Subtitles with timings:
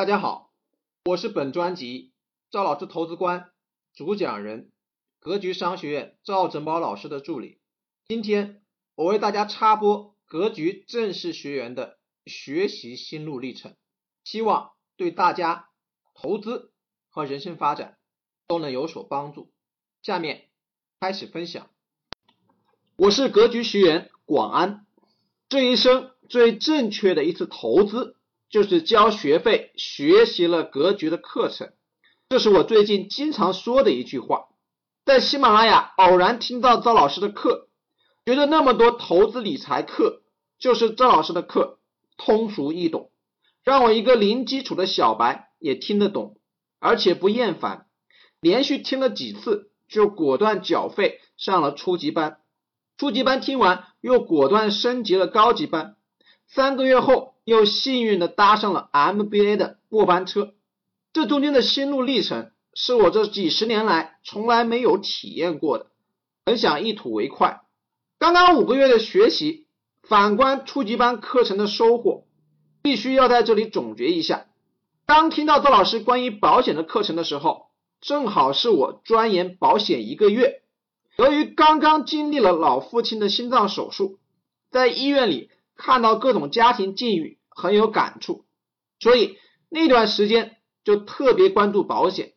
[0.00, 0.50] 大家好，
[1.04, 2.14] 我是本专辑
[2.50, 3.50] 赵老师投资观
[3.92, 4.72] 主讲人，
[5.18, 7.60] 格局商学院赵振宝老师的助理。
[8.08, 8.62] 今天
[8.94, 13.76] 我为大家插播格局正式学员的学习心路历程，
[14.24, 15.68] 希望对大家
[16.14, 16.72] 投资
[17.10, 17.98] 和人生发展
[18.46, 19.52] 都能有所帮助。
[20.02, 20.48] 下面
[20.98, 21.68] 开始分享。
[22.96, 24.86] 我是格局学员广安，
[25.50, 28.16] 这一生最正确的一次投资。
[28.50, 31.72] 就是交学费学习了格局的课程，
[32.28, 34.48] 这是我最近经常说的一句话。
[35.04, 37.68] 在喜马拉雅偶然听到赵老师的课，
[38.26, 40.22] 觉得那么多投资理财课
[40.58, 41.78] 就是赵老师的课，
[42.16, 43.12] 通俗易懂，
[43.62, 46.36] 让我一个零基础的小白也听得懂，
[46.80, 47.86] 而且不厌烦。
[48.40, 52.40] 连续听了几次，就果断缴费上了初级班。
[52.98, 55.94] 初级班听完，又果断升级了高级班。
[56.48, 57.29] 三个月后。
[57.44, 60.54] 又幸运的搭上了 MBA 的末班车，
[61.12, 65.86] 这中间的心路历程是我这几十年来从来没有体验过的，
[66.46, 67.62] 很想一吐为快。
[68.18, 69.66] 刚刚五个月的学习，
[70.02, 72.26] 反观初级班课程的收获，
[72.82, 74.46] 必须要在这里总结一下。
[75.06, 80.62] 刚听到赵老师关于保险的课程的时候，正好是我钻研保险一个月，
[81.16, 84.18] 由于刚刚经历了老父亲的心脏手术，
[84.70, 85.50] 在医院里
[85.80, 87.38] 看到各种家庭境遇。
[87.52, 88.46] 很有感触，
[89.00, 89.36] 所以
[89.68, 92.32] 那段时间就特别关注保险，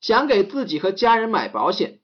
[0.00, 2.00] 想给自己和家人买保险。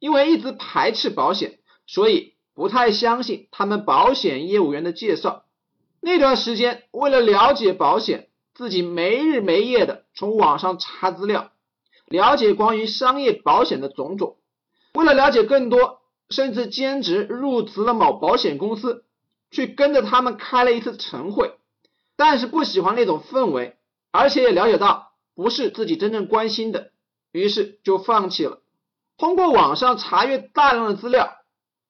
[0.00, 5.44] 因为一直排斥保险，所以不太相信他们保险业务员的介绍。
[6.00, 11.52] 那段时间为了了解保险，自己没日没夜的从网上查资料，
[12.04, 14.36] 了解关于商业保险的种种。
[14.92, 19.06] 为了了解更多，甚至兼职入职了某保险公司，
[19.50, 21.54] 去跟着他们开了一次晨会。
[22.16, 23.76] 但是不喜欢那种氛围，
[24.10, 26.92] 而且也了解到不是自己真正关心的，
[27.32, 28.60] 于是就放弃了。
[29.16, 31.38] 通过网上查阅大量的资料，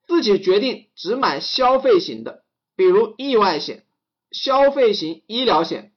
[0.07, 2.45] 自己决定只买消费型的，
[2.77, 3.85] 比如意外险、
[4.31, 5.93] 消费型医疗险。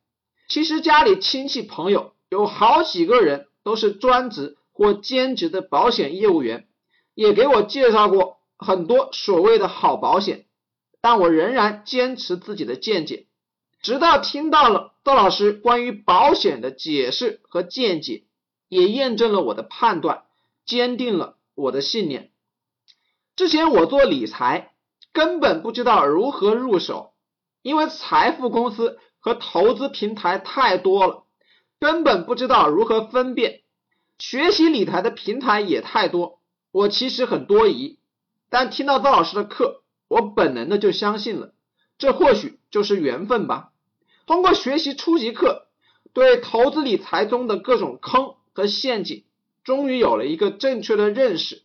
[0.47, 6.67] 其实家里亲戚朋友有好几个人都是专职或兼职的保险业务员，
[7.13, 10.45] 也给我介绍过很多所谓的好保险，
[11.03, 13.27] 但我仍然坚持自己的见解。
[13.81, 18.23] 直到听到了窦老师关于保险的解释和见解，
[18.69, 20.23] 也验证了我的判断，
[20.65, 22.31] 坚定了我的信念。
[23.35, 24.71] 之前我做理财
[25.11, 27.11] 根本不知道如何入手，
[27.61, 31.25] 因为财富公司和投资平台太多了，
[31.81, 33.63] 根本不知道如何分辨。
[34.19, 36.39] 学习理财的平台也太多，
[36.71, 37.99] 我其实很多疑。
[38.49, 41.53] 但听到窦老师的课，我本能的就相信了，
[41.97, 43.71] 这或许就是缘分吧。
[44.25, 45.67] 通过学习初级课，
[46.13, 49.23] 对投资理财中的各种坑和陷阱，
[49.63, 51.63] 终于有了一个正确的认识。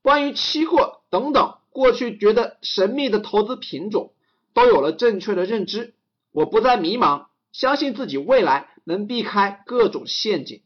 [0.00, 4.12] 关于期货等等，过去觉得神秘的投资品种，
[4.54, 5.94] 都有了正确的认知。
[6.30, 10.62] 我不再迷茫，相信自己未来能避开各种陷阱。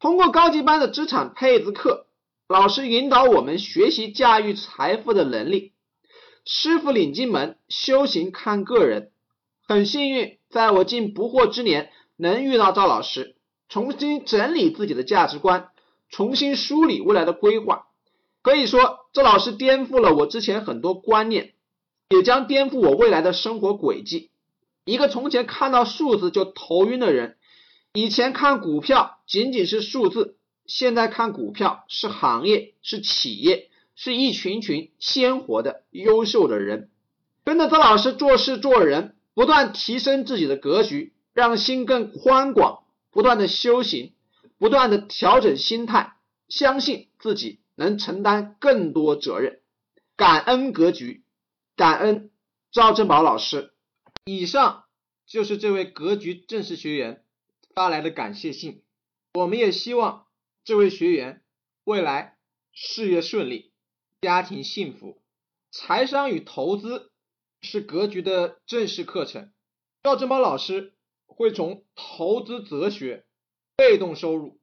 [0.00, 2.06] 通过高级班的资产配置课，
[2.48, 5.72] 老师引导我们学习驾驭财富的能力。
[6.44, 9.10] 师傅领进门，修行看个人。
[9.66, 10.38] 很幸运。
[10.50, 13.36] 在我进不惑之年，能遇到赵老师，
[13.68, 15.68] 重新整理自己的价值观，
[16.08, 17.86] 重新梳理未来的规划。
[18.42, 21.54] 可以说，赵老师颠覆了我之前很多观念，
[22.08, 24.32] 也将颠覆我未来的生活轨迹。
[24.84, 27.36] 一个从前看到数字就头晕的人，
[27.92, 30.36] 以前看股票仅仅是数字，
[30.66, 33.69] 现在看股票是行业，是企业，
[34.00, 36.88] 是一群群鲜活的优秀的人。
[37.44, 39.14] 跟着赵老师做事做人。
[39.32, 44.12] 不断提升自己的格局，让心更宽广；不断的修行，
[44.58, 46.14] 不断的调整心态，
[46.48, 49.60] 相信自己能承担更多责任。
[50.16, 51.22] 感恩格局，
[51.76, 52.30] 感恩
[52.70, 53.72] 赵正宝老师。
[54.26, 54.84] 以上
[55.26, 57.22] 就是这位格局正式学员
[57.74, 58.82] 发来的感谢信。
[59.32, 60.26] 我们也希望
[60.64, 61.40] 这位学员
[61.84, 62.36] 未来
[62.72, 63.69] 事业顺利，
[64.20, 65.22] 家庭幸福，
[65.70, 67.10] 财商与投资。
[67.62, 69.52] 是格局的正式课程，
[70.02, 70.94] 赵正邦老师
[71.26, 73.26] 会从投资哲学、
[73.76, 74.58] 被动收入、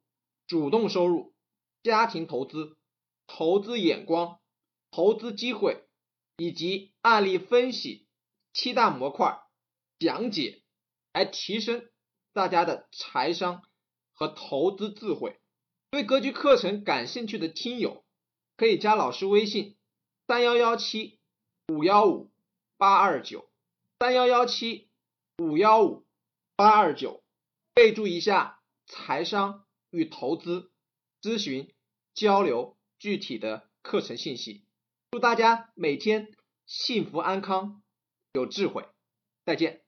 [0.48, 1.32] 主动收入、
[1.84, 2.76] 家庭投资、
[3.28, 4.40] 投资眼光、
[4.90, 5.84] 投资机会
[6.38, 8.08] 以及案例分析
[8.52, 9.42] 七大模块
[10.00, 10.64] 讲解，
[11.12, 11.88] 来提升
[12.32, 13.62] 大家的财商
[14.12, 15.38] 和投资智慧。
[15.92, 18.04] 对格局课程感兴趣的听友，
[18.58, 19.76] 可以加老师微信
[20.26, 21.20] 三幺幺七
[21.68, 22.28] 五幺五
[22.76, 23.48] 八二九
[24.00, 24.88] 三幺幺七
[25.38, 26.04] 五幺五
[26.56, 27.22] 八二九
[27.72, 30.72] 备注一下财商与投资
[31.22, 31.72] 咨询
[32.14, 34.64] 交流具体的课程信息
[35.12, 36.34] 祝大家每天
[36.66, 37.80] 幸福安康
[38.32, 38.88] 有智慧
[39.44, 39.84] 再见